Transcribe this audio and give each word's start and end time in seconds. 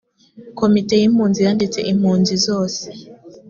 komite 0.59 0.93
y’impunzi 1.01 1.39
yanditse 1.45 1.79
impunzi 1.91 2.33
zose 2.47 2.85